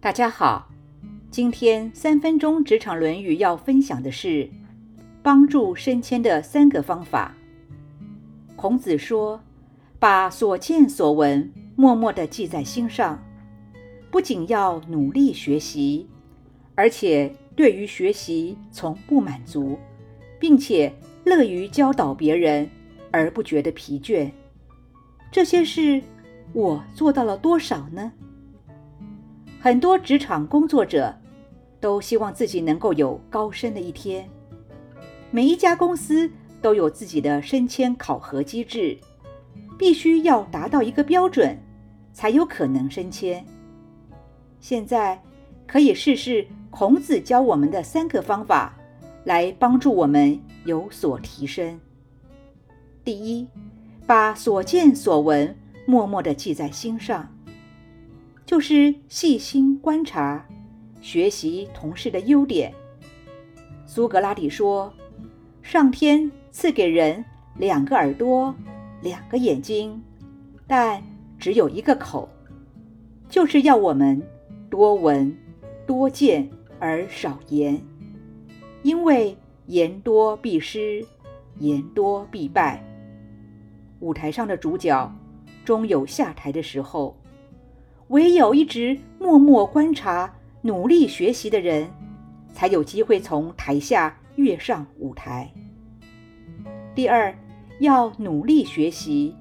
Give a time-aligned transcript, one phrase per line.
[0.00, 0.68] 大家好，
[1.28, 4.48] 今天三分钟职场《论语》要分享的是
[5.24, 7.34] 帮助升迁的三个方法。
[8.54, 9.40] 孔子说
[9.98, 13.20] ：“把所见所闻默默地记在心上，
[14.08, 16.06] 不仅要努力学习，
[16.76, 19.76] 而且对于学习从不满足，
[20.38, 20.94] 并且
[21.24, 22.70] 乐于教导别人
[23.10, 24.30] 而不觉得疲倦。
[25.32, 26.00] 这些事
[26.52, 28.12] 我做到了多少呢？”
[29.60, 31.14] 很多职场工作者
[31.80, 34.28] 都希望自己能够有高升的一天。
[35.30, 36.30] 每一家公司
[36.62, 38.96] 都有自己的升迁考核机制，
[39.76, 41.58] 必须要达到一个标准，
[42.12, 43.44] 才有可能升迁。
[44.60, 45.20] 现在
[45.66, 48.74] 可以试试孔子教我们的三个方法，
[49.24, 51.78] 来帮助我们有所提升。
[53.04, 53.46] 第一，
[54.06, 57.28] 把所见所闻默默地记在心上。
[58.48, 60.42] 就是细心观察、
[61.02, 62.72] 学习同事的优点。
[63.84, 64.90] 苏格拉底说
[65.60, 67.22] ：“上天赐给人
[67.58, 68.54] 两个耳朵、
[69.02, 70.02] 两个眼睛，
[70.66, 71.02] 但
[71.38, 72.26] 只有一个口，
[73.28, 74.26] 就是要我们
[74.70, 75.36] 多闻、
[75.86, 76.48] 多见
[76.80, 77.78] 而少言。
[78.82, 81.04] 因为言多必失，
[81.58, 82.82] 言多必败。
[84.00, 85.14] 舞台上的主角
[85.66, 87.14] 终有下台的时候。”
[88.08, 91.90] 唯有一直默默观察、努力学习的人，
[92.54, 95.52] 才有机会从台下跃上舞台。
[96.94, 97.36] 第二，
[97.80, 99.34] 要努力学习，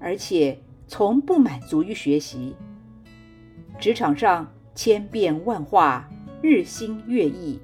[0.00, 2.56] 而且从不满足于学习。
[3.78, 6.10] 职场上千变万化，
[6.42, 7.60] 日新月异，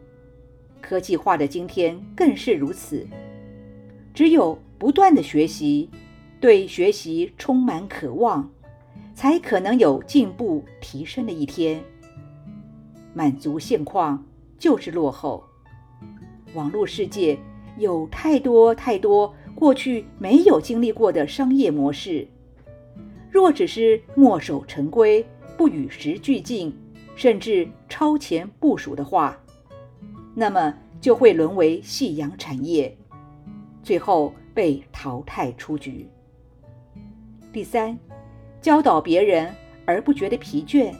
[0.81, 3.05] 科技化的今天更是如此。
[4.15, 5.91] 只有不断的学习，
[6.39, 8.49] 对学习充满渴望。
[9.15, 11.83] 才可能有进步提升的一天。
[13.15, 14.27] 满足现况
[14.59, 15.45] 就是落后。
[16.55, 17.39] 网络世界
[17.79, 22.27] 有太多太多过去没有经历过的商业模式，
[23.31, 25.25] 若只是墨守成规、
[25.57, 26.77] 不与时俱进，
[27.15, 29.39] 甚至超前部署的话，
[30.35, 32.97] 那么就会沦为夕阳产业，
[33.83, 36.09] 最后被淘汰出局。
[37.53, 37.97] 第三。
[38.65, 39.55] 教导别人
[39.85, 40.91] 而不觉得疲倦，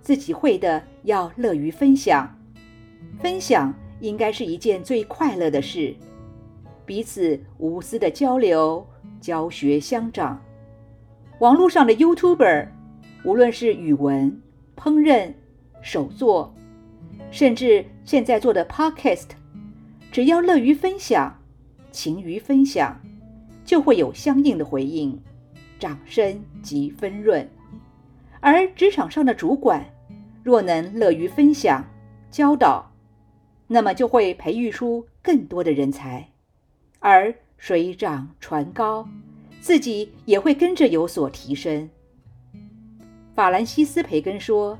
[0.00, 2.34] 自己会的要乐于分享，
[3.18, 5.94] 分享应该是一件最快乐的事。
[6.86, 8.86] 彼此无私的交流，
[9.20, 10.42] 教学相长。
[11.40, 12.68] 网络上的 YouTuber，
[13.22, 14.40] 无论是语文、
[14.74, 15.34] 烹饪、
[15.82, 16.54] 手作，
[17.30, 19.26] 甚至现在做的 Podcast，
[20.10, 21.38] 只要乐于分享，
[21.90, 22.98] 勤于分享，
[23.62, 25.20] 就会有相应的回应。
[25.82, 27.50] 掌声及分润，
[28.38, 29.84] 而职场上的主管
[30.44, 31.84] 若能乐于分享、
[32.30, 32.92] 教导，
[33.66, 36.28] 那么就会培育出更多的人才，
[37.00, 39.08] 而水涨船高，
[39.60, 41.90] 自己也会跟着有所提升。
[43.34, 44.78] 法兰西斯·培根说：“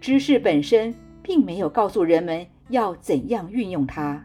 [0.00, 4.24] 知识本身并没有告诉人们要怎样运用它，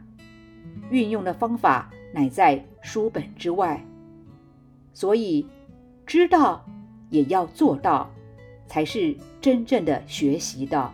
[0.91, 3.83] 运用的方法乃在书本之外。”
[4.93, 5.43] 所以。
[6.07, 6.65] 知道
[7.09, 8.09] 也要做到，
[8.65, 10.93] 才是真正的学习到。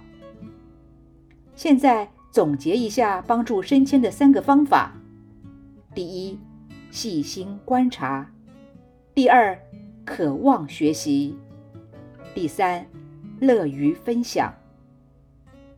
[1.56, 4.92] 现在总结一下帮助升迁的三个方法：
[5.94, 6.40] 第一，
[6.90, 8.26] 细心观察；
[9.14, 9.56] 第二，
[10.04, 11.36] 渴望学习；
[12.34, 12.84] 第三，
[13.40, 14.52] 乐于分享。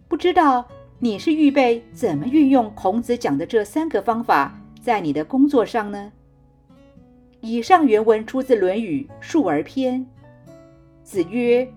[0.08, 0.66] 不知道
[0.98, 6.14] 你是预备怎么运用孔子讲的这三个方法在你的工作上呢？
[7.46, 10.02] 以上原文出自《论语·述而篇》。
[11.04, 11.72] 子曰：“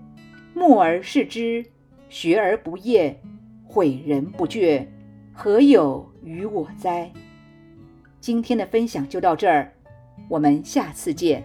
[0.55, 1.63] 默而视之，
[2.09, 3.21] 学而不厌，
[3.69, 4.87] 诲人不倦，
[5.35, 7.13] 何有于我哉？”
[8.19, 9.71] 今天的分享就到这儿，
[10.27, 11.45] 我们下次见。